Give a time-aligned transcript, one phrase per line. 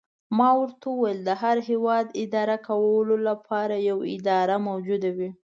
[0.37, 5.29] ما ورته وویل: د هر هیواد اداره کولو لپاره یوه اداره موجوده وي.